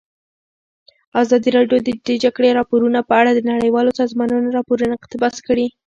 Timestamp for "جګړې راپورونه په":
2.23-3.13